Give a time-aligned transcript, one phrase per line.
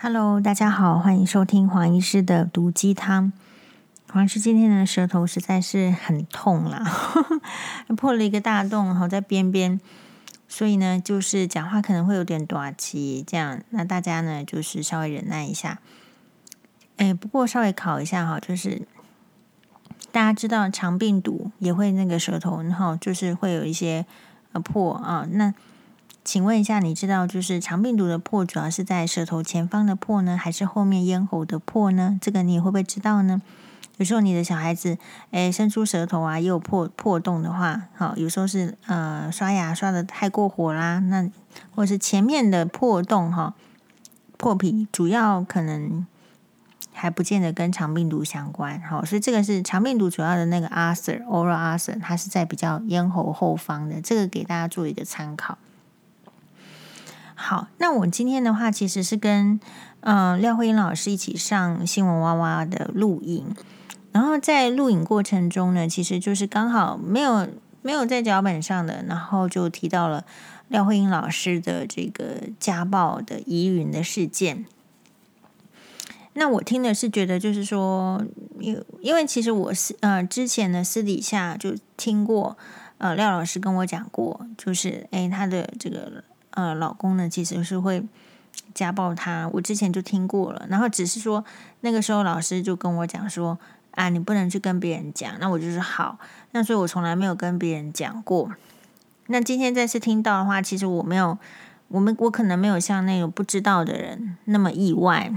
[0.00, 3.32] Hello，大家好，欢迎收听黄医师的毒鸡汤。
[4.08, 6.84] 黄医师今天的舌头实在是很痛啦，
[7.98, 9.80] 破了一个大洞，好在边边，
[10.46, 15.80] 所以呢，就是讲话可能会有点短气，这样，那大家呢就是稍微忍耐一下。
[16.98, 18.86] 哎，不过稍微考一下哈，就是
[20.12, 24.06] 大家知道肠病毒也会那个舌头，然后就是会有一些
[24.52, 25.52] 呃破啊，那。
[26.28, 32.18] 请问一下，你知道就是肠病毒的破主要是在舌头前方的破呢，还是后面咽喉的破呢？
[32.20, 33.40] 这个你会不会知道呢？
[33.96, 34.98] 有时候你的小孩子
[35.30, 41.26] 诶伸出舌头啊，也有破破洞的话，好，有时候是呃刷牙刷的太过火啦，那
[41.74, 43.54] 或是前面的破洞哈
[44.36, 46.06] 破皮，主要可能
[46.92, 48.78] 还不见得跟肠病毒相关。
[48.82, 55.56] 好，所以这个是肠病毒主要的那个 ulcer oral ulcer，它是在比较咽喉后方的，这个给大家做一个参考。
[57.40, 59.60] 好，那我今天的话其实是跟
[60.00, 63.54] 呃廖慧英老师一起上新闻哇哇的录影，
[64.10, 67.48] 然后在录影过程中呢，其实就是刚好没有
[67.80, 70.24] 没有在脚本上的，然后就提到了
[70.66, 74.66] 廖慧英老师的这个家暴的疑云的事件。
[76.32, 78.20] 那我听的是觉得就是说，
[78.58, 82.58] 因因为其实我是呃之前呢私底下就听过
[82.98, 86.24] 呃廖老师跟我讲过，就是诶他的这个。
[86.58, 88.02] 呃，老公呢，其实是会
[88.74, 89.48] 家暴她。
[89.52, 91.44] 我之前就听过了，然后只是说
[91.82, 93.56] 那个时候老师就跟我讲说
[93.92, 95.38] 啊，你不能去跟别人讲。
[95.38, 96.18] 那我就是好，
[96.50, 98.50] 那所以我从来没有跟别人讲过。
[99.28, 101.38] 那今天再次听到的话，其实我没有，
[101.86, 105.32] 我们我可能没有像那种不知道的人那么意外。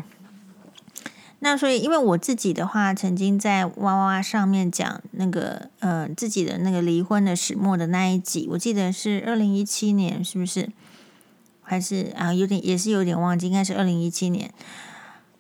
[1.44, 10.70] 那所以，因为我自己的话，曾经在哇哇哇上面讲那个呃自己的那个离婚的始末的那一集，我记得是二零一七年，是不是？
[11.72, 14.52] 还是啊，有点也是有点忘记，应该是二零一七年。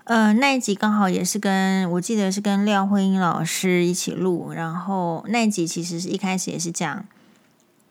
[0.05, 7.05] 呃，那一集刚好也是跟我记得是跟廖慧英老师一起录，然后那一集其实是一开始也是讲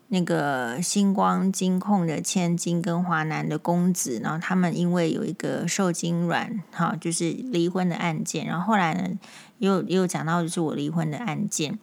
[0.09, 8.47] 那个星光金控的千金跟华南的公子，然后他们因为有一个受精卵，哈，就是离婚的案件。
[8.47, 9.19] 然后后来呢，
[9.59, 11.79] 又又讲到就是我离婚的案件。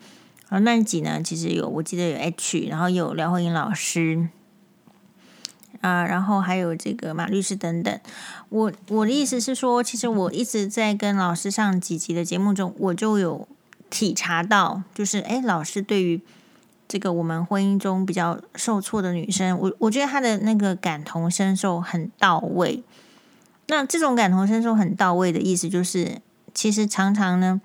[0.50, 4.30] 然后那一集呢，其实有我记得有 H，然后有廖慧英老师。
[5.82, 8.00] 啊，然后还有这个马律师等等，
[8.50, 13.48] 我我的意思是说，其实我一直在跟老师上几集的节目中，我就有
[13.90, 16.22] 体察到，就是哎，老师对于
[16.88, 22.84] 这个我们婚姻中比较受挫的女生，我我觉得他的那个感同身受很到位。
[23.68, 26.22] 那这种感同身受很到位的意思，就是
[26.54, 27.62] 其实常常呢，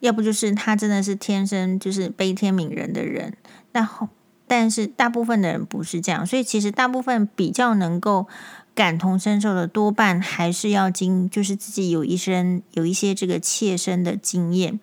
[0.00, 3.34] 要不就是他真的是天生就是悲天悯人的人，
[3.72, 4.08] 那后。
[4.48, 8.28] 但是大部分的人不是这样，所以其实大部分比较能够
[8.76, 14.78] 感同身受的，多半还是要经，就是自己有一生有一些这个切身的经验，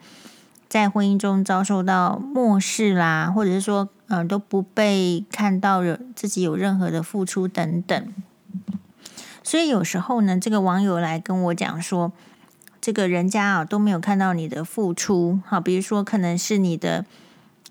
[0.68, 8.14] 在婚姻中遭受到漠视啦，或者是说，嗯、都不被看到有自己有任何的付出等等。
[9.44, 12.12] 所以有时候呢，这个网友来跟我讲说，
[12.82, 17.06] 这个人家啊都没有看到你的付出，好，比如说可能是你的。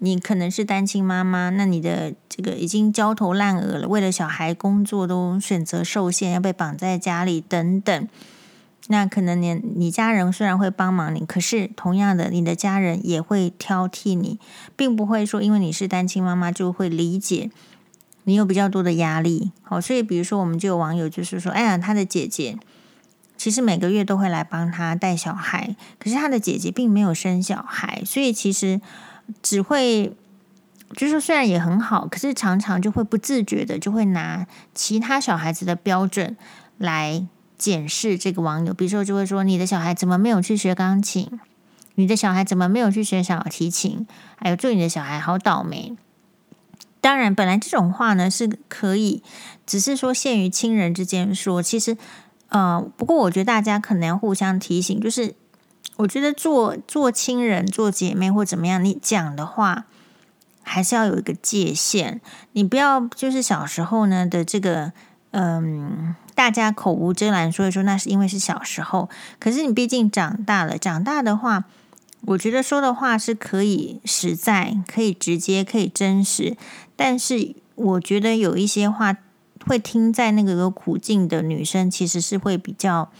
[0.05, 8.09] 你可能是单亲妈妈，那你的这个已经焦头烂额了，为了小孩工作都选择受限，要被绑在家里等等。
[8.89, 14.41] 那可能你你家人虽然会帮忙你，可是同样的，你的家人也会挑剔你，
[14.75, 17.53] 并不会说因为你是单亲妈妈就会理解
[18.25, 19.53] 你有比较多的压力。
[19.63, 22.59] 好，所以比如说我们就有网友就是说，哎呀，他的姐姐
[23.37, 28.81] 其实每个月都会来帮他带小孩，可是他的姐姐并没有生小孩，所以其实。
[29.43, 30.15] 只会，
[30.95, 36.37] 就是说虽然也很好，可是常常就会不自觉的就会拿其他小孩子的标准
[36.79, 41.41] 来检视这个网友，比如说就会说，你的小孩怎么没有去学钢琴？
[41.95, 44.07] 你的小孩怎么没有去学小提琴？
[44.37, 45.97] 还有，祝你的小孩好倒霉。
[47.01, 49.23] 当然，本来这种话呢是可以，
[49.67, 51.63] 只是说限于亲人之间说。
[51.63, 51.97] 其实，
[52.49, 55.35] 呃，不过我觉得大家可能要互相提醒，就是。
[56.03, 59.85] 我觉得做做亲人、做姐妹或怎么样，你讲的话
[60.63, 62.21] 还是要有一个界限。
[62.53, 64.93] 你不要就是小时候呢的这个，
[65.31, 69.09] 嗯，大家口无遮拦说一说，那是因为是小时候。
[69.39, 71.67] 可是你毕竟长大了，长大的话，
[72.23, 76.57] 我觉得说的话是可以实在、可以直接、可以真实。
[76.97, 79.17] 但是我觉得有一些话
[79.67, 83.13] 会听在那个有苦境的女生，其实是会比较。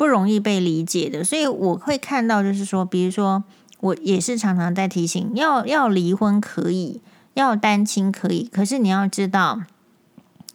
[0.00, 3.44] 不容易被理解的，所以我会看到，就是说，比如说，
[3.80, 7.02] 我也是常常在提醒，要要离婚可以，
[7.34, 9.60] 要单亲可以，可是你要知道，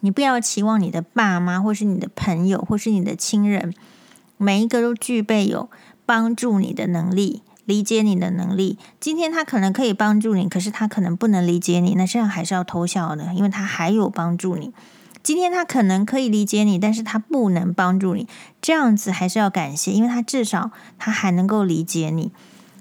[0.00, 3.72] 你不要期望你的爸妈，或是你的朋友，或是你的亲人，
[4.36, 5.70] 每一个都具备有
[6.04, 7.42] 帮助你的能力。
[7.66, 14.72] 理解你的能力，今天他可能可以帮助你，可是他可能不能理解你，那这样还是要偷笑的，因为他还有帮助你。
[15.26, 18.28] 今天他可能可以理解你，但是他不能帮助你，
[18.62, 20.70] 这样子还是要感谢，因为他至少
[21.00, 22.30] 他还能够理解你。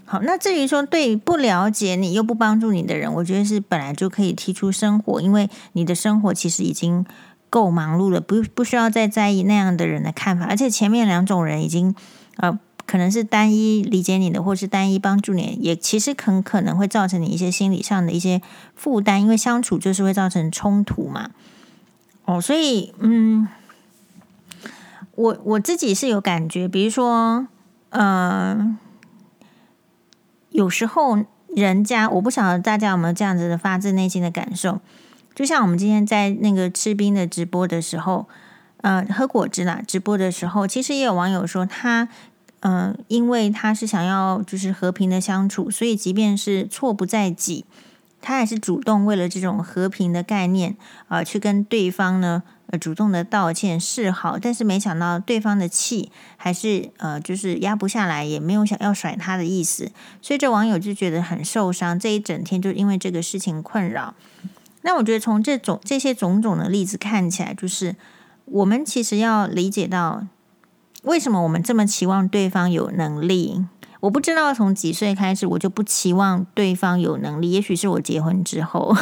[0.05, 7.03] 好，那至于说对不了解你又不帮助你的人，我觉得是本来就可以踢出生活，因为你的生活其实已经
[7.49, 11.95] 够忙碌了，不不需要再在意那样的人的看法，而且前面两种人已经
[12.37, 12.59] 呃。
[12.87, 18.43] 可能是单一理解你的，或是单一帮助你，也其实很可能会造成你一些心理上的一些
[18.75, 21.31] 负担，因为相处就是会造成冲突嘛。
[22.25, 23.47] 哦，所以嗯，
[25.15, 27.47] 我我自己是有感觉，比如说，
[27.89, 28.77] 呃，
[30.49, 31.23] 有时候
[31.55, 34.81] 人家我不晓得大家有没有这样子的发自内心的感受，
[35.33, 38.27] 就像我们今天在那个吃冰的直播的时候，
[38.81, 42.09] 呃，喝果汁啦，直播的时候，其实也有网友说他。
[42.61, 47.63] 嗯、因为他是想要就是和平的相处，所以即便是错不在己，
[48.25, 50.75] 他还是主动为了这种和平的概念
[51.07, 52.41] 啊、呃，去跟对方呢
[52.71, 54.39] 呃主动的道歉示好。
[54.39, 59.91] 但是没想到对方的气还是呃就是压不下来，也没有想要甩他的意思，
[60.21, 64.15] 所以这网友就觉得很受伤，这一整天就因为这个事情困扰。
[64.81, 67.95] 那我觉得从这种这些种种的例子看起来，就是
[68.45, 70.27] 我们其实要理解到。
[71.05, 73.65] 为什么我们这么期望对方有能力？
[74.01, 77.49] 我不知道从几岁开始，我就不期望对方有能力。
[77.49, 78.95] 也许是我结婚之后，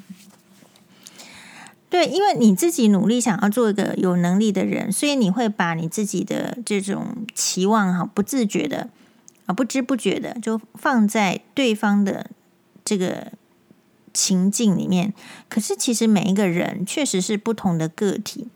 [1.90, 8.88] 对，因为你自己努力想要做一个有能力的人，所以你会把你自己的这种期望哈，不自觉的
[9.44, 12.30] 啊，不知不觉的就放在对方的
[12.82, 13.32] 这个
[14.14, 15.12] 情境里面。
[15.50, 18.48] 可是，其实每一个人确实是不同的个体。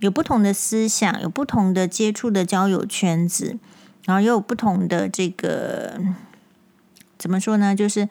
[0.00, 3.58] 有不同的思想，有不同的接触的交友圈子，
[4.04, 6.00] 然后又有不同的这个
[7.18, 7.74] 怎么说呢？
[7.74, 8.08] 就是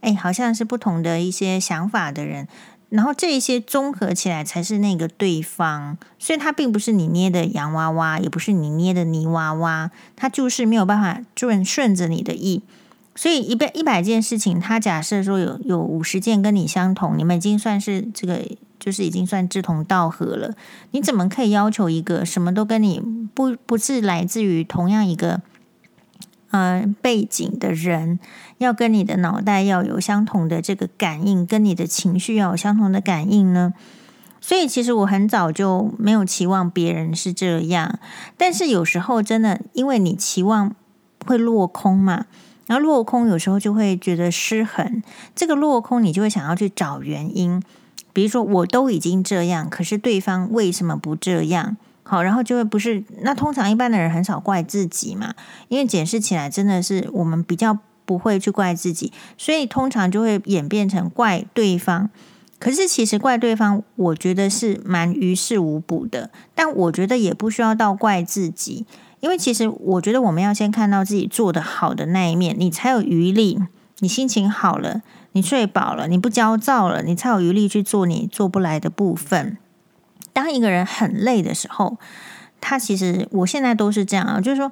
[0.00, 2.46] 哎，好像是不同的一些想法的人，
[2.90, 5.98] 然后这一些综合起来才是那个对方。
[6.18, 12.62] 所以他并不是你捏的洋娃娃，也不是你捏的泥娃娃，他就是没有办法顺顺着你的意。
[13.14, 18.42] 所以一百一百件事情，他假设说有有五十件跟你相同，你们已经算是这个。
[18.80, 20.54] 就是已经算志同道合了，
[20.90, 23.00] 你怎么可以要求一个什么都跟你
[23.32, 25.40] 不不是来自于同样一个
[26.50, 28.18] 呃背景的人，
[28.58, 33.72] 要跟你的脑袋要有相同的这个感应，跟你的情绪要有相同的感应呢？
[34.42, 37.98] 所以其实我很早就没有期望别人是这样，
[38.36, 40.76] 但是有时候真的因为你期望
[41.24, 42.26] 会落空嘛，
[42.66, 45.02] 然后落空有时候就会觉得失衡，
[45.34, 47.62] 这个落空你就会想要去找原因。
[48.12, 51.76] 比如说，我都已经这样，可是对方为什么不这样？
[52.04, 55.34] 好，然后就会不是那通常一般的人很少怪自己嘛，
[55.68, 62.10] 因为解释起来真的是我们比较不会去怪自己，所以通常就会演变成怪对方。
[62.60, 66.30] 可是其实怪对方，我觉得是蛮于事无补的。
[66.54, 68.86] 但我觉得也不需要到怪自己，
[69.24, 73.58] 因为其实我觉得我们要先看到自己做得好的那一面，你才有余力，
[74.00, 75.00] 你心情好了。
[75.32, 79.56] 你睡饱了，你不焦躁了，你才有余力去做你做不来的部分。
[80.34, 81.96] 当一个人很累的时候，
[82.60, 84.70] 他其实我现在都是这样啊，就是说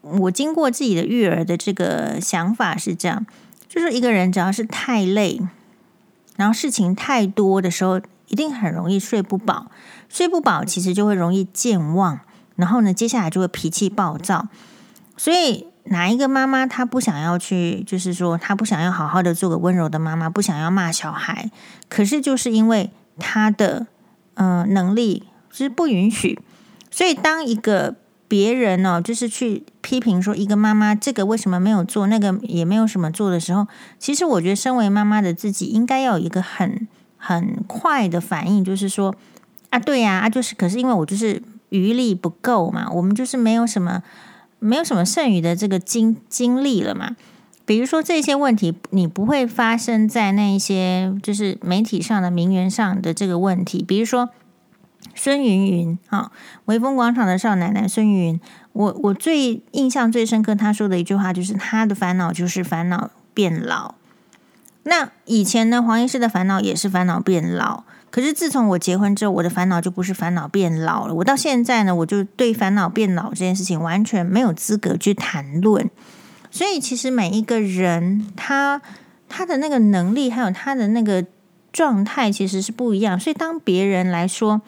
[0.00, 3.26] 我经过自己的育儿的这个想法是这样，
[3.68, 5.38] 就是一个人只要是太累，
[6.36, 9.70] 然后事情太多的时候，一定很容易睡不饱，
[10.08, 12.20] 睡不饱其实就会容易健忘，
[12.60, 14.46] 然后呢，接下来就会脾气暴躁，
[15.16, 15.66] 所以。
[15.84, 17.82] 哪一个妈妈她不想要去？
[17.84, 21.50] 就是说，她不想要好好的做个温柔的妈妈，不想要骂小孩。
[21.88, 23.86] 可是就是因为她的
[24.34, 26.38] 嗯、能力是不允许，
[26.90, 27.96] 所以当一个
[28.28, 33.66] 别人呢、哦，就是去批评说一个妈妈这个为什么没有做，那个也没有什么做的时候，
[33.98, 36.86] 其实我觉得身为妈妈的自己应该要有一个很
[37.16, 39.12] 很快的反应，就是说
[39.70, 44.02] 啊，对呀，啊，就是可是因为我就是余力不够嘛，我们就是没有什么。
[44.62, 47.16] 没有什么剩余的这个精精力了嘛？
[47.64, 53.82] 比如说这些问题，你不会发生在那一些就是媒体上的名媛上的这个问题。
[53.82, 54.28] 比如说
[55.14, 56.30] 孙芸芸啊，
[56.66, 58.40] 微风广场的少奶奶孙芸芸，
[58.74, 63.94] 我我最印象最深刻，她说的一句话就是她的烦恼就是烦恼变老。
[64.82, 67.84] 那以前呢，黄医师的烦恼也是烦恼变老。
[68.10, 71.14] 可是自从我结婚之后，我的烦恼就不是烦恼变老了。
[71.14, 75.88] 我到现在呢，我就对烦恼变老这件事情完全没有资格去谈论。
[76.50, 78.82] 所以，其实每一个人他
[79.28, 81.24] 他的那个能力，还有他的那个
[81.72, 83.18] 状态其实是不一样。
[83.18, 84.60] 所以当别人来说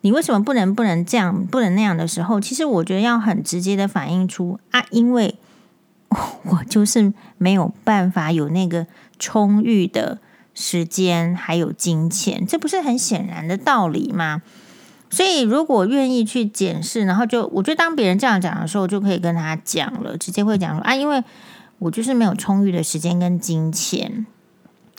[0.00, 5.34] 你为什么不能不能这样不能那样的时候，其实我觉得要很直接的反映出啊，因为
[6.44, 8.86] 我就是没有办法有那个
[9.18, 10.18] 充裕的
[10.54, 14.42] 时间还有金钱，这不是很显然的道理吗？
[15.10, 21.22] 所以，如果愿意去检视，然后就我觉得，当别人这样讲的时候，就可以跟他讲了，直接会讲说啊，因为
[21.78, 24.26] 我就是没有充裕的时间跟金钱。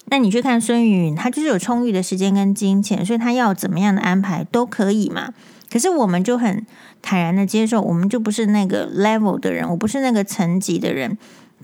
[0.05, 5.33] 那你去看孙云，他就是有充裕的时间跟金钱，所以他要怎么样的安排都可以嘛。
[5.69, 6.65] 可是我们就很
[7.01, 11.17] 坦然的接受，我们就不是那个 level 的人，我不是那个层级的人。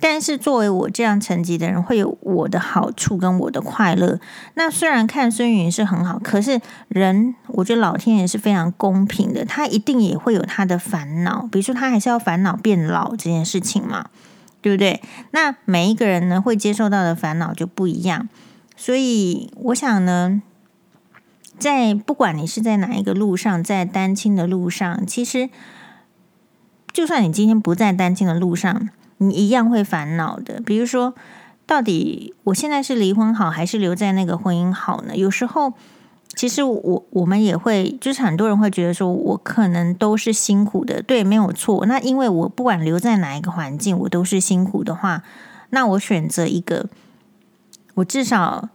[0.03, 4.20] 但是作为我这样层级的人，会有我的好处跟我的快乐。
[4.55, 11.48] 那虽然看孙云是很好，可是人，我觉得老天爷是非常公平的，他一定也会有他的烦恼。
[11.51, 14.08] 比如说，他还是要烦恼变老这件事情嘛，
[14.60, 15.03] 对不对？
[15.29, 18.27] 那每一个人呢，会接受到的烦恼就不一样。
[18.75, 20.41] 所以，我想呢，
[21.60, 25.51] 在不管你是在哪一个路上，在单亲的路上，其实，
[26.91, 28.89] 就算你今天不在单亲的路上。
[29.22, 31.13] 你一样会烦恼的，比如说，
[31.68, 35.16] 到底我现在是离婚好，还是留在那个婚姻好呢？
[35.16, 35.74] 有时候，
[36.36, 41.86] 其实我我们也会，就是很多人会觉得说，我可能都是辛苦的，对，没有错。
[41.86, 45.22] 那因为我不管留在哪一个环境，我都是辛苦的话，
[45.70, 46.88] 那我选择一个，
[47.94, 48.70] 我至少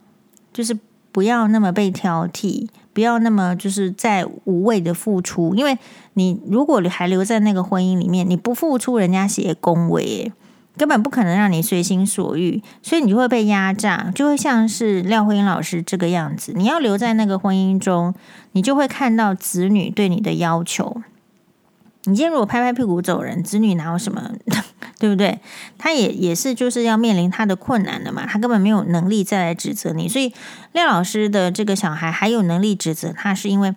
[0.52, 0.78] 就是
[1.10, 2.68] 不要那么被挑剔。
[2.96, 5.76] 不要那么就是在无谓的付出，因为
[6.14, 10.32] 你如果你还留在那个婚姻里面，你不付出，人家写恭维，
[10.78, 16.54] 根本不可能让你随心所欲，所以你就会被压榨，就会像是廖慧英老师这个样子。
[16.56, 18.14] 你要留在那个婚姻中，
[18.52, 21.02] 你就会看到子女对你的要求。
[22.04, 24.30] 你今天如果拍拍屁股走人，子女哪有什么？
[24.98, 25.38] 对不对？
[25.76, 30.08] 他也也是就是要面临他的困难的嘛，他根本没有能力再来指责你。
[30.08, 30.32] 所以
[30.72, 33.74] 廖老师的这个小孩还有能力指责他，是因为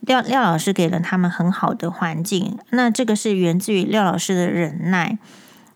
[0.00, 2.58] 廖廖老师给了他们很好的环境。
[2.70, 5.18] 那这个是源自于廖老师的忍耐。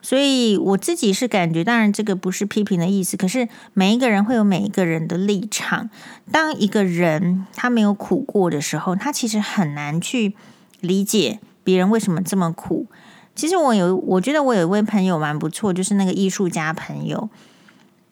[0.00, 5.88] 所以我自己是感觉，当然这个不是批评的意思，可是每一个人会有每一个人的立场。
[6.30, 10.34] 当一个人他没有苦过的时候，他其实很难去
[10.80, 12.86] 理解别人为什么这么苦。
[13.34, 17.28] 其实我有，我觉得我有一位朋友蛮不错，就是那个艺术家朋友。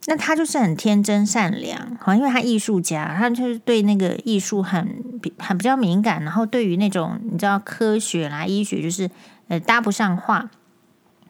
[0.06, 5.00] 那他就是很天真善良，好，因为他艺术家，他就是对那个艺术很
[5.38, 9.08] 很比较敏感，然后对于那种你知道科学啦、医学，就是
[9.46, 10.50] 呃搭不上话。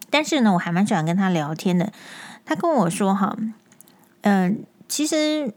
[0.08, 1.92] 但是呢，我还蛮喜欢跟他聊天的。
[2.46, 3.37] 他跟我说哈，
[4.22, 5.52] 嗯、其实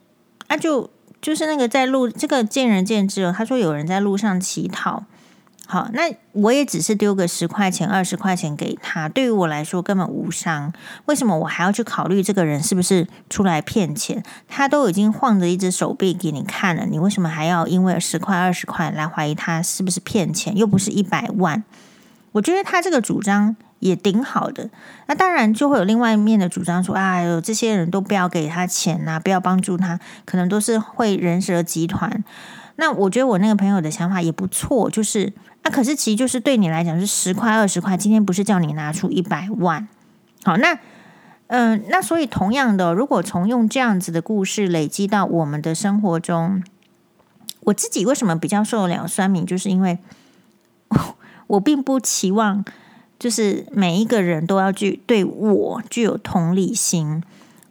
[0.47, 0.89] 啊，就
[1.21, 3.33] 就是那个在路这个见仁见智哦。
[3.35, 5.05] 他说有人在路上乞讨。
[5.67, 6.03] 好，那
[6.33, 10.71] 我也只是丢个十块钱、二十块钱给他，对于我来说根本无伤。
[11.05, 14.23] 为什么我还要去考虑这个人是不是出来骗钱？
[14.47, 20.55] 他都已经晃着一只手臂给你看了，你为什么还要因为十块、二十块来怀疑他是不是骗钱？
[20.55, 21.63] 又不是一百万。
[22.33, 24.69] 我觉得他这个主张也挺好的。
[25.07, 32.23] 那当然就会有另外一面的主张说：“哎呦，这些人都不要给他钱呐、不要帮助他，可能都是会人蛇集团。”
[32.77, 35.33] 那我觉得我那个朋友的想法也不错，就是。
[35.67, 37.97] 那、啊、可是，其实就是对你来讲是十块二十块。
[37.97, 39.87] 今天不是叫你拿出一百万，
[40.43, 40.77] 好，那
[41.47, 46.63] 嗯、那所以同样的，如果从用这样子的故事累积到我们的生活中，
[47.61, 49.97] 我自己为什么比较受得了酸敏，就是因为
[51.47, 52.63] 我并不期望，
[53.17, 57.23] 就是每一个人都要具对我具有同理心。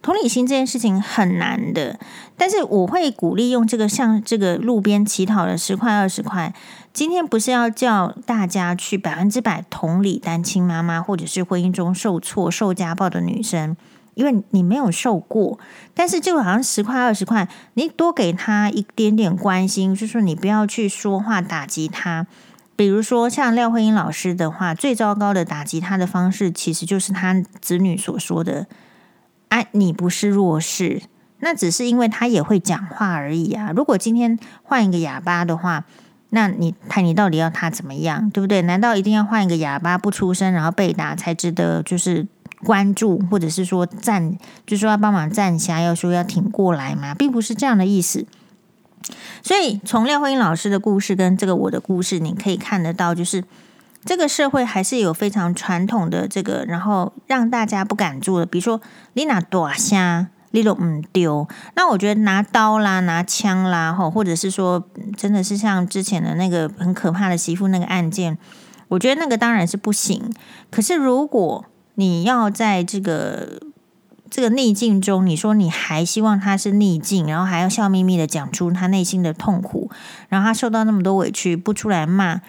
[0.04, 1.98] 同理心这件事情很难的，
[2.36, 6.52] 但是我会鼓励用这个像这个路边乞讨的十块二十块。
[6.92, 13.74] 今天不是要叫大家去百分之百同理单亲妈妈，或者是婚姻中受挫、受家暴的女生，
[14.12, 15.58] 因为你没有受过。
[15.94, 22.26] 但是就好像十块二十块，你多给她一点点关心，就是说你不要去说话打击她。
[22.76, 28.66] 比如说像廖慧英老师的话，最糟糕的打击她的方式，其实就是她子女所说的
[29.54, 31.02] ：“哎，你不是弱势，
[31.38, 35.84] 那只是因为他也会讲话而已啊。”如果今天换一个哑巴的话，
[36.30, 38.62] 那你看，你到底要他怎么样，对不对？
[38.62, 42.26] 难道一定要换一个哑巴不出声，然后被打才值得就是
[42.64, 47.14] 关注，或者是说站，就说要帮忙站下，要说要挺过来吗？
[47.14, 48.26] 并不是这样的意思。
[49.40, 53.44] 所以从廖慧英老师的故事跟这个我的故事，你可以看得到，就是
[54.04, 58.80] 这个社会还是有非常传统的这个，然后让大家不敢做的，比如说
[59.14, 60.28] 你拿大虾。
[60.54, 68.38] 利落唔丢，那我觉得拿刀啦、拿枪啦，吼，或者是说，真的是像之前的那个很可怕的媳妇那个案件，
[68.86, 70.32] 我觉得那个当然是不行。
[70.70, 71.64] 可是如果
[71.96, 73.60] 你要在这个
[74.30, 79.90] 这个逆境中，你说你还希望他是逆境，然后还要笑眯眯的讲出他内心的痛苦，
[80.28, 82.40] 然后他受到那么多委屈不出来骂，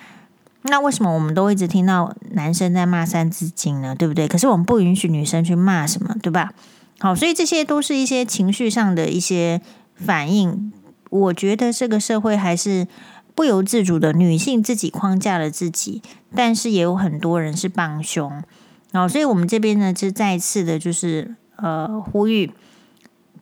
[0.67, 3.95] 那为什么我们都一直听到男生在骂三字经呢？
[3.95, 4.27] 对不对？
[4.27, 6.51] 可是我们不允许女生去骂什么，对吧？
[6.99, 9.61] 好，所以这些都是一些情绪上的一些
[9.95, 10.71] 反应。
[11.09, 12.87] 我觉得这个社会还是
[13.35, 16.01] 不由自主的，女性自己框架了自己，
[16.33, 18.43] 但是也有很多人是帮凶。
[18.91, 22.51] 好，所以我们这边呢，就再次的，就是呃，呼吁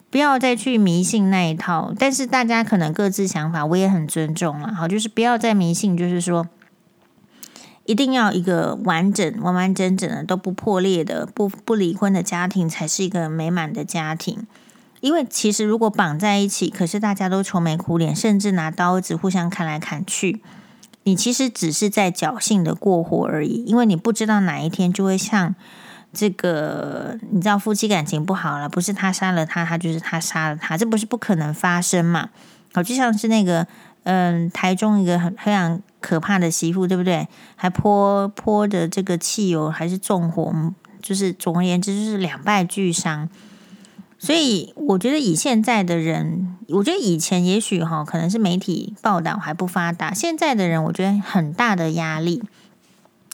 [0.10, 1.94] 不要再去迷信那一套。
[1.98, 4.74] 但是大家可能各自想法，我也很尊重了。
[4.74, 6.48] 好，就是不要再迷信，就是说
[7.86, 14.46] 一定要一个完整、完完整整的都不破裂的、不不离婚的家庭才是一个美满的家庭。
[15.02, 20.42] 因为其实如果绑在一起，可是大家都愁眉苦脸，甚至拿刀子互相砍来砍去。
[21.04, 25.54] 你其实只是在侥幸的过活而已，因为你不知道哪一天就会像
[26.14, 32.30] 这个，你知道夫妻感情不好了，不是他杀了他，他就是他杀了他，这不是不可能发生嘛？
[32.74, 33.68] 好，就像是那个，
[34.04, 37.30] 嗯，台中一个很非常可怕的媳妇，对不对？
[37.56, 40.54] 还泼泼的这个汽油，还是纵火，
[41.02, 43.30] 就是总而言之，就是两败俱伤。
[44.20, 52.44] 所以我觉得以现在的人，我觉得以前也许哈可能是媒体报道还不发达，现在的人我觉得很大的压力。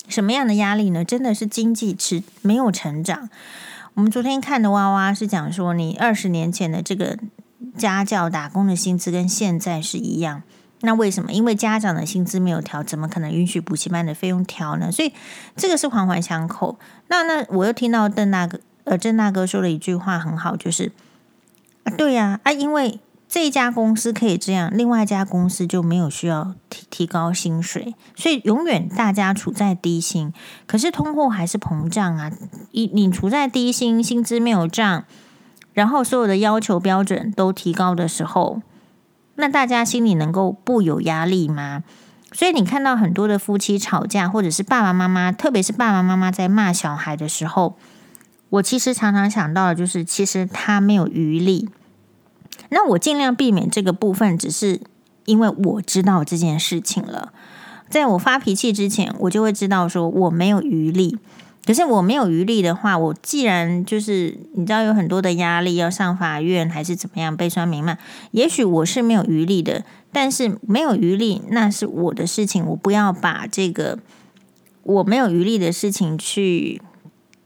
[0.07, 1.03] 什么样的压力呢？
[1.03, 3.29] 真的是经济是没有成长。
[3.95, 7.17] 我们昨天看的娃娃是讲说，你二十年前的这个
[7.77, 10.43] 家教打工的薪资跟现在是一样，
[10.81, 11.31] 那为什么？
[11.31, 14.91] 因为家长的薪资没有调，怎么可能允许补习班的费用调呢？
[14.91, 15.13] 所以
[15.55, 16.77] 这个是环环相扣。
[17.07, 18.59] 那那我又听到邓大哥。
[18.85, 20.91] 呃，郑大哥说了一句话很好，就是
[21.83, 30.33] 啊，对呀，啊，因为这家公司可以这样，另外一家公司就没有需要提提高薪水，所以永远大家处在低薪，
[30.65, 32.31] 可是通货还是膨胀啊！
[32.71, 35.05] 你你处在低薪，薪资没有涨，
[35.73, 38.63] 然后所有的要求标准都提高的时候，
[39.39, 41.83] 那大家心里能够不有压力吗？
[42.31, 47.75] 所以你看到很多的夫妻吵架，或者是爸爸妈妈，特别是爸爸妈妈在骂小孩的时候。
[48.49, 51.69] 我其实常常想到的就是，其实他没有余力。
[52.69, 54.81] 那我尽量避免这个部分，只是
[55.25, 57.31] 因为我知道这件事情了。
[57.89, 61.17] 在我发脾气之前，我就会知道说我没有余力。
[61.69, 67.95] 可是我没有余力的话，我既然就是你知道有很多的压力要上法院，还是怎么样被酸民骂，
[68.31, 69.83] 也许我是没有余力的。
[70.11, 73.99] 但是没有余力，那是我的事情，我不要把这个
[74.81, 76.81] 我没有余力的事情去。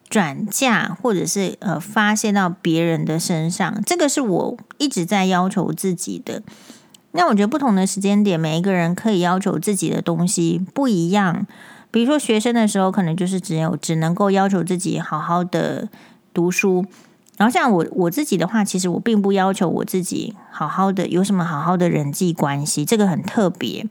[0.10, 6.44] 转嫁或者是呃发泄到别人的身上，这个是我一直在要求自己的。
[7.14, 11.48] 那我觉得不同的时间点，每一个人可以要求自己的东西不一样。
[11.94, 15.88] 比如说学生的时候，可能就是只有只能够要求自己好好的
[16.34, 16.84] 读书。
[17.38, 23.88] 然后像我我自己的话，其实我并不要求我自己好好的有什么好好的人际关系，这个很特别。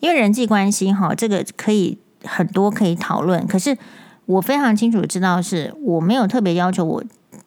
[0.00, 3.76] 因为人际关系哈，这个可以很多可以讨论，可是。
[4.28, 7.02] 我非常清楚知道，是我没有特别要求我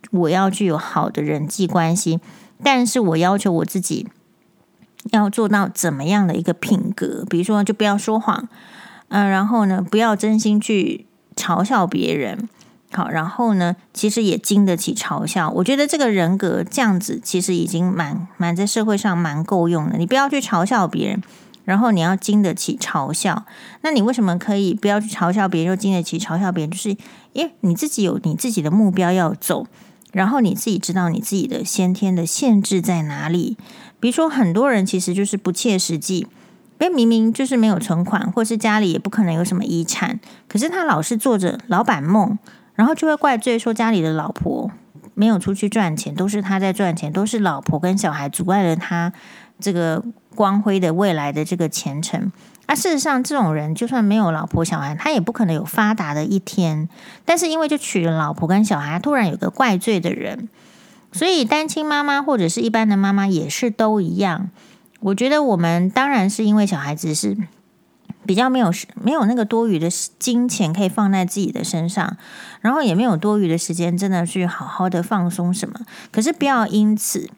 [0.10, 2.20] 我要具有好的人际关系，
[2.64, 4.08] 但是我要求我自己
[5.12, 8.50] 要做到怎么样的一个品格，比如说就不要说谎，
[9.12, 12.50] 嗯、然后呢，不要真心去嘲笑别人，
[12.92, 15.50] 好，然后呢，其实也经得起嘲笑。
[15.52, 19.98] 我觉得这个人格这样子，其实已经蛮蛮在社会上蛮够用的。
[19.98, 21.22] 你不要去嘲笑别人。
[21.64, 23.46] 然后你要经得起嘲笑，
[23.82, 26.72] 那你为什么可以不要去嘲笑别人，又经得起嘲笑别人？
[26.72, 26.90] 就是
[27.34, 29.68] 因为你自己有你自己的目标要走，
[30.12, 33.58] 然后你自己知道你自己的先天的限制在哪里。
[34.00, 36.26] 比如说，很多人其实就是不切实际，
[36.82, 42.38] 因为明明就是没有存款，或是家里也不可能有什么遗产，可是他老是做着老板梦，
[42.76, 44.70] 然后就会怪罪说家里的老婆
[45.14, 49.14] 没有出去赚钱，都是他在赚钱，都是老婆跟小孩阻碍了他
[49.60, 50.04] 这个。
[50.34, 52.32] 光辉的未来的这个前程
[52.66, 56.88] 啊，事实上，这种人就算没有老婆小孩，他也不可能有发达的一天。
[57.26, 60.48] 但是因为就娶了老婆跟小孩，突然有个怪罪的人，
[61.12, 64.50] 所以单亲妈妈或者是一般的妈妈也是都一样。
[65.02, 67.38] 我觉得我们当然是因为小孩子是
[68.26, 72.18] 比较没有没有那个多余的金钱可以放在自己的身上，
[72.62, 75.80] 然后也没有多余的时间真的去好好的放松什么。
[76.12, 77.30] 可是不要因此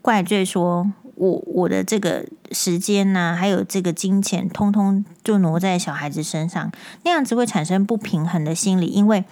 [0.00, 0.92] 怪罪说。
[1.14, 6.72] 我我的这个时间呐、还有这个金钱，通通就挪在小孩子身上，
[7.04, 8.86] 那样子会产生不平衡的心理。
[8.86, 9.22] 因为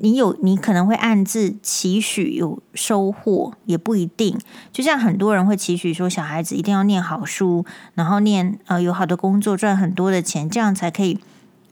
[0.00, 4.38] 你有，你可能会暗自期许有收获，也不一定。
[4.72, 11.18] 就像很多人会期许说，小孩子一定要念好书，然后念呃有好的工作，赚很多的钱，这样才可以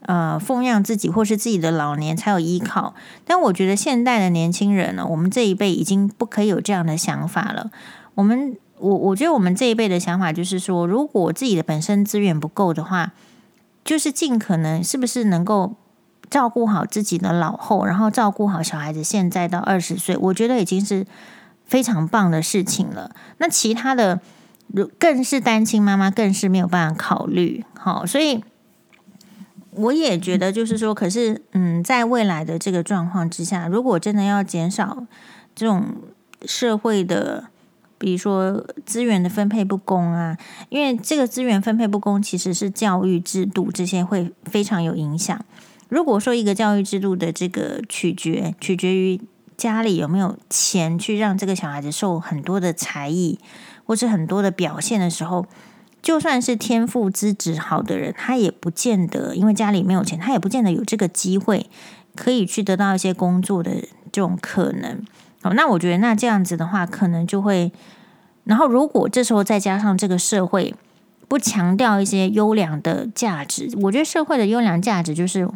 [0.01, 2.93] 呃奉养自己或是自己的老年才有依靠。
[3.25, 7.71] 但我觉得现代的年轻人呢，我们这一辈已经不可以有这样的想法了。
[8.15, 13.13] 我们我我觉得我们这一辈的想法就是说，如果自己的本身资源不够的话，
[13.85, 15.75] 就是尽可能是不是能够。
[16.29, 21.05] 照顾好自己的老后，然后照顾好小孩子，现在到二十岁，我觉得已经是
[21.65, 23.11] 非常棒的事情了。
[23.37, 24.19] 那其他的，
[24.99, 27.63] 更是单亲妈妈，更是没有办法考虑。
[27.77, 28.43] 好，所以
[29.71, 35.05] 我也觉得，就是说，可是，嗯，在未来的这个状况之下，如果真的要减少
[35.55, 35.95] 这种
[36.45, 37.45] 社会的，
[37.97, 40.37] 比如说资源的分配不公啊，
[40.69, 45.39] 因为这个资源分配不公，其实是教育制度这些会非常有影响。
[45.89, 49.21] 如果说一个教育制度的这个取决取决于
[49.55, 53.39] 家里有没有钱去让这个小孩子受很多的才艺
[53.85, 55.45] 或是很多的表现的时候，
[56.01, 61.69] 就算是天赋资质好的人，他也不见得，因为家里没有钱，他也不见得有这个机会
[62.15, 63.71] 可以去得到一些工作的
[64.11, 65.01] 这种可能。
[65.43, 67.71] 哦，那我觉得那这样子的话，可能就会，
[68.43, 70.75] 然后如果这时候再加上这个社会。
[71.27, 75.49] 不强调一些优良的价值，我觉得社会的优良价值就是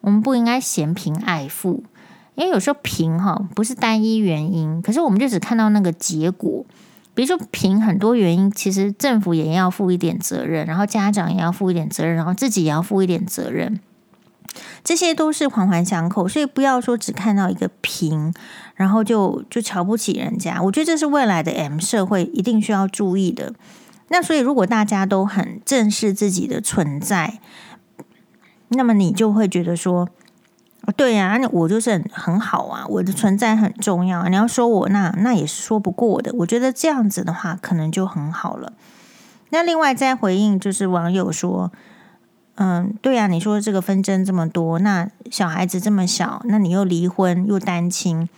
[0.00, 1.84] 我们不应该嫌贫爱富，
[2.34, 6.64] 因为有时候贫哈不是单一原因，可是我们就只看到那个结果。
[7.14, 13.80] 比如说贫很多原因，其实政府也要负一点责任，然后家长也要负一点责任，然后自己也要负一点责任，
[14.84, 16.28] 这些都是环环相扣。
[16.28, 18.32] 所以不要说只看到一个贫，
[18.76, 20.62] 然后就就瞧不起人家。
[20.62, 23.52] 我觉得这是未来的 M 社会一定需要注意的。
[24.08, 27.40] 那所以，如果大家都很正视自己的存在，
[28.68, 30.08] 那么你就会觉得说，
[30.96, 34.26] 对呀，那我就是很很好啊，我的存在很重要。
[34.28, 36.32] 你要说我，那那也是说不过的。
[36.38, 38.72] 我觉得这样子的话，可能就很好了。
[39.50, 41.70] 那另外再回应，就是网友说，
[42.54, 48.28] 嗯，对呀，你说这个纷争这么多，那小孩子这么小，那你又离婚又单亲，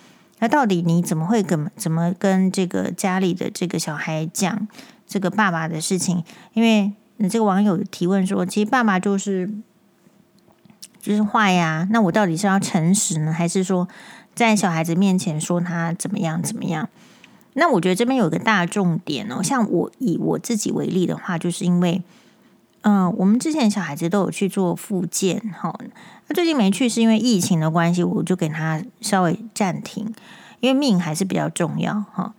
[0.40, 4.66] 那到底你怎么会跟怎么跟这个家里的这个小孩讲？
[5.10, 9.50] 这个爸爸的事情，因为你这个网友提问说，其实爸爸就是
[11.00, 13.88] 就是坏呀，那我到底是要诚实呢，还是说
[14.36, 16.88] 在小孩子面前说他怎么样怎么样？
[17.54, 22.04] 那我觉得这边有一个大重点哦，像我以我自己为例的话，就是因为，
[22.82, 25.76] 嗯、我们之前小孩子都有去做复健，哈，
[26.28, 30.14] 那最近没去是因为疫情的关系，我就给他稍微暂停，
[30.60, 32.32] 因为命还是比较重要，哈，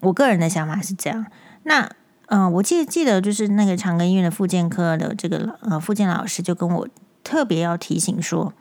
[0.00, 1.26] 我个人的想法是这样，
[1.64, 1.90] 那。
[2.28, 6.88] 嗯、我记得记得就是那个长庚医院的复健科的这个呃复健老师就跟我
[7.22, 8.52] 特别要提醒说，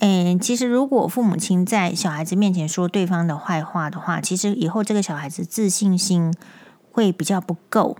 [0.00, 6.34] 诶，其实如果父母亲在小孩子面前说对方的坏话的话，其实以后这个小孩子自信心
[6.92, 7.96] 会比较不够。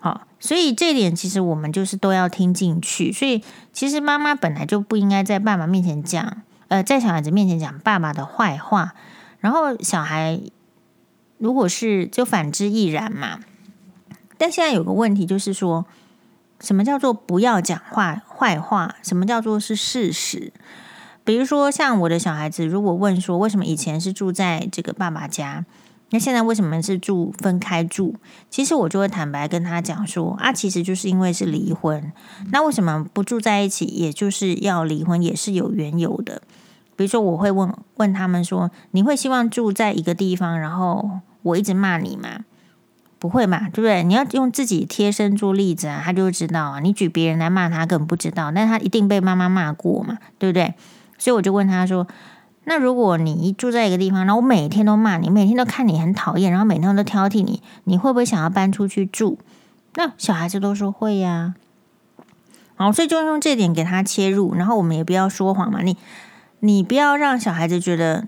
[0.00, 3.12] 好，所以这点其实我们就是都要听进去。
[3.12, 8.94] 所以其实妈妈本来就不应该在爸爸面前讲，呃，在小孩子面前讲爸爸的坏话，
[9.40, 10.40] 然后小孩
[11.36, 13.40] 如果是就反之亦然嘛。
[14.40, 15.84] 但现在有个问题，就是说，
[16.60, 18.96] 什么叫做不要讲话坏话？
[19.02, 20.50] 什么叫做是事实？
[21.24, 25.66] 比如说，像我的小孩子，如果问说，为什么以前是住在这个爸爸家，
[26.08, 28.14] 那现在为什么是住分开住？
[28.48, 32.10] 其实我就会坦白跟他讲说，啊，其实就是因为是离婚。
[32.50, 33.84] 那为什么不住在一起？
[33.84, 36.40] 也就是要离婚，也是有缘由的。
[36.96, 42.46] 比如说，我会问问他们说，你会希望住在一个地方，然后我一直骂你吗？
[43.20, 44.02] 不会嘛，对不对？
[44.02, 46.80] 你要用自己贴身做例子啊，他就知道啊。
[46.80, 50.72] 你举别人来骂他，根本不知道，但他一定被妈妈骂过嘛，对不对？
[51.18, 52.08] 所以我就问他说
[52.64, 59.38] ：“那如果你住在一个地方，然后我每天都骂你，每天都看你很讨厌，然后每天都挑剔你，你会不会想要搬出去住？”
[59.96, 61.54] 那小孩子都说会呀。
[62.76, 65.98] 好，所以就用这点给他切入，然后我们也不要说谎嘛，你
[66.60, 68.26] 你不要让小孩子觉得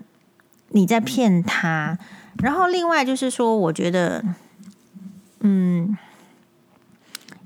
[0.69, 1.97] 你在骗他。
[2.37, 4.23] 然后另外就是说，我觉得。
[5.45, 5.97] 嗯，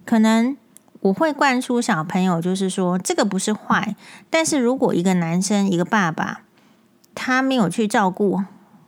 [0.06, 0.56] 可能
[1.02, 3.96] 我会灌输小朋友，就是说这个不是坏，
[4.30, 6.42] 但是如果一个男生，一个爸爸，
[7.16, 8.44] 他没有去照顾、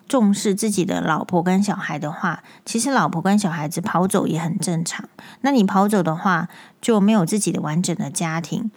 [0.07, 5.09] 重视自己的老婆跟小孩的话，其实老婆跟小孩子跑走也很正常。
[5.41, 6.47] 那你跑走的话，
[6.79, 8.69] 就没有自己的完整的家庭。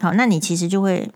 [0.00, 1.12] 好，那你其实就会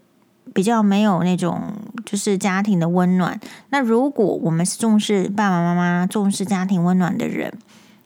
[0.55, 1.75] 比较没有那种
[2.07, 3.41] 就是家庭的温暖。
[3.71, 7.53] 那如果我们是重视爸爸妈妈、重视家庭温暖的人，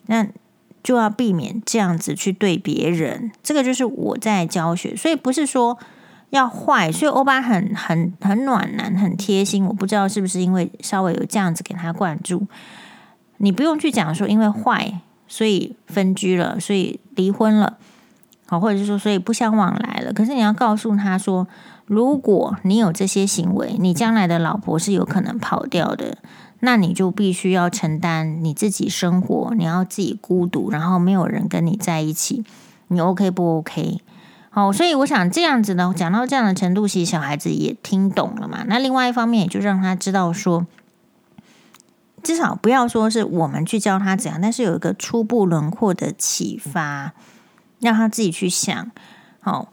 [0.06, 0.26] 那
[0.84, 5.76] 就要避免这样子去对别人，这个就是我在教学，所以不是说
[6.30, 9.64] 要坏，所以欧巴很很很暖男，很贴心。
[9.64, 12.46] 我不知道是不是因为稍微有这样子给他灌注，
[13.38, 17.78] 你不用去讲说因为坏，所以分居了，所以离婚了。
[18.46, 20.12] 好，或者是说，所以不相往来了。
[20.12, 21.48] 可是你要告诉他说，
[21.86, 26.18] 如果你有这些行为，你将来的老婆是有可能跑掉的，
[26.64, 32.42] 那你就必须要承担你自己生活，你要自己孤独，然后没有人跟你在一起，
[32.88, 34.00] 你 OK 不 OK？
[34.48, 38.64] 好，所以我想这样子呢，讲到这样的程度，其实小孩子也听懂了嘛。
[38.66, 40.66] 那另外一方面，也就让他知道说，
[42.22, 47.12] 至少不要说是我们去教他怎样，但是有一个初步轮廓的启发，
[47.80, 48.90] 让他自己去想。
[49.40, 49.72] 好，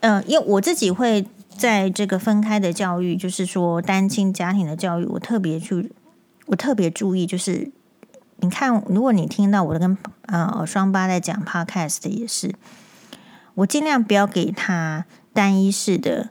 [0.00, 5.92] 呃，因为我自己会在这个分开的教育，就是说单亲家庭的教育，我特别去，
[6.52, 7.72] 我特别注意，就是
[8.36, 12.54] 你看，如果你听到我跟呃双八在讲 podcast 也是。
[13.54, 16.28] 我尽量不要给他单一式的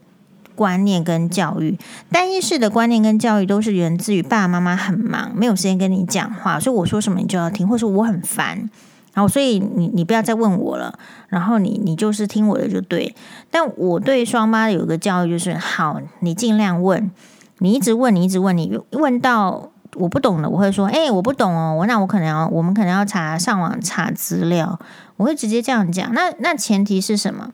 [0.53, 1.77] 观念跟教育，
[2.11, 8.69] 单一式的观念跟教育都是源自于爸爸妈妈很忙，没有时间跟你讲话，所以我说什么你就要听，或是我很烦，
[9.13, 10.97] 然后所以你你不要再问我了，
[11.29, 13.15] 然后你你就是听我的就对。
[13.49, 17.09] 但我对双妈有个教育就是，好，你尽量问，
[17.57, 24.79] 你一直问，你一直问，你问到我不懂的，我会说，哎、我不懂哦，我那我可能要，我们可能要查上网查资料。
[25.17, 27.51] 我会直接这样讲，那那前提是什么？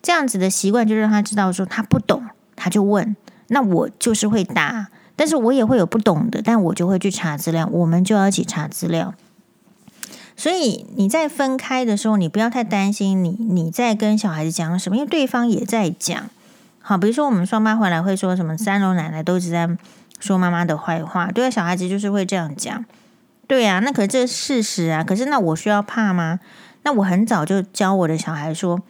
[0.00, 2.22] 这样子的习惯就让他知道说他不懂，
[2.54, 3.16] 他就问，
[3.48, 9.14] 那我就是会答，但是我也会有不懂的，但我就会去查资料，我们就要一起查资料。
[10.36, 16.30] 所以你在分开的时候，你不要太担心你你在跟小孩子讲什么，因为对方也在讲。
[16.80, 19.68] 好，比如说我们双妈回来会说什么，三楼奶奶都一直在
[20.18, 22.84] 说妈妈的坏话，对啊，小孩子就是会这样讲。
[23.46, 26.40] 对啊，那可是这事实啊，可是那我需要怕吗？
[26.82, 28.80] 那我很早就教我的小孩说，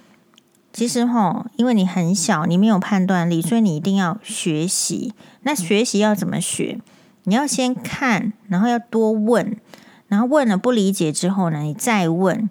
[0.73, 5.15] 其实吼，因为你很小，你没有判断力，所以你一定要学习。
[5.43, 6.81] 那学习要怎么学？
[7.25, 9.57] 你要先看，然后要多问，
[10.09, 12.51] 然后问了不理解之后呢，你再问。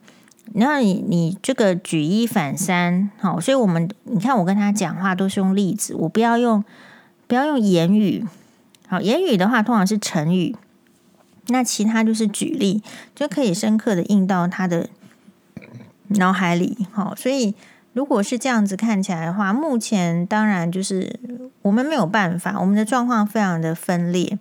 [0.54, 6.64] 然后你你这个举一反三，好，所以我们你看我跟他讲话都是用例子，我不要用
[7.28, 8.26] 不要用言语。
[8.88, 10.56] 好，言语的话通常是成语，
[11.48, 12.82] 那其他就是举例，
[13.14, 14.90] 就可以深刻的印到他的。
[16.12, 17.54] 脑海里，好，所以
[17.92, 21.20] 如果是这样子看起来的话，目前当然就是
[21.64, 24.40] 我们没有办法，我们的状况非常的分裂，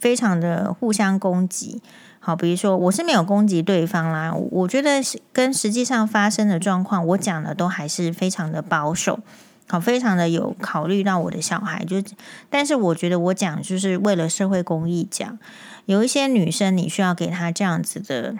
[0.00, 1.80] 非常的互相攻击。
[2.18, 5.00] 好，比如说我是没有攻击对方啦，我觉得
[5.32, 9.20] 跟实际上发生的状况，我讲的都还是非常的保守，
[9.68, 12.02] 好，非常的有考虑到我的小孩，就
[12.50, 15.38] 但是我觉得我讲就是为了社会公益讲，
[15.86, 18.36] 有一些女生你需要给她这样子的。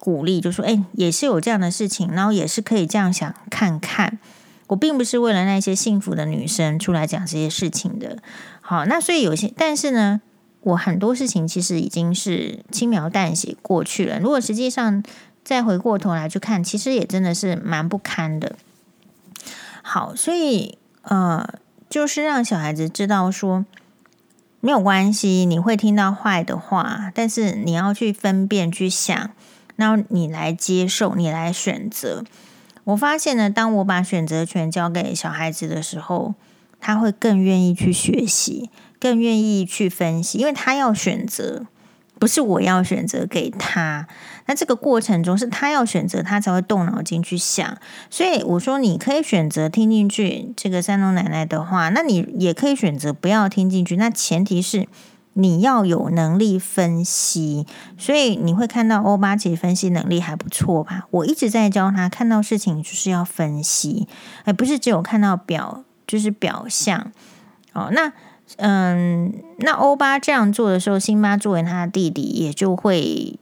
[0.00, 4.20] 鼓励就说：“哎，也是有这样的事情，然后也是可以这样想看看。
[4.68, 8.16] 我并不是为了那些幸福的女生出来讲这些事情的。
[8.60, 10.20] 好，那所以有些，但是呢，
[10.60, 14.20] 我很多事情其实已经是轻描淡写过去了。
[14.20, 15.02] 如果实际上
[15.42, 18.54] 再回过头来去看，其实也真的是蛮不堪的。
[19.88, 21.48] 好，所以呃，
[21.88, 23.64] 就是让小孩子知道说，
[24.60, 29.30] 没有关系，你会听到坏的话，但是你要去分辨去想。”
[29.76, 32.22] 然后你来接受，你来选择。
[32.84, 36.34] 我发现呢，当我把选择权交给小孩子的时候，
[36.78, 38.68] 他会更愿意去学习，
[39.00, 41.64] 更愿意去分析，因为他要选择，
[42.18, 44.06] 不是我要选择给他。
[44.46, 47.78] 那这个过程中是他要选择，他才会动脑筋去想。
[48.10, 53.96] 所以我说，你可以选择听进去这个三龙奶奶的话，那你也可以选择不要听进去。
[53.96, 54.88] 那前提是。
[55.34, 57.64] 你要有能力分析，
[57.96, 61.06] 所以你会看到欧巴其实分析能力还不错吧？
[61.12, 64.08] 我一直在教他看到事情就是要分析，
[64.44, 67.12] 而不是只有看到表，就是表象。
[67.72, 68.12] 哦，那
[68.56, 73.38] 嗯，那欧巴这样做的时候，辛巴作为他的弟弟，也就会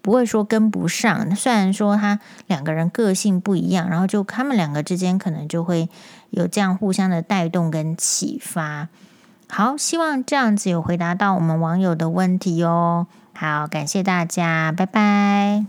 [0.00, 1.36] 不会说跟不上。
[1.36, 5.88] 虽然说他两个人个性不一样，然后就他们两个之间可能就会
[6.30, 8.88] 有这样互相的带动跟启发。
[9.48, 13.06] 好，希望这样子有回答到我们网友的问题哦。
[13.34, 15.64] 好，感谢大家，拜拜。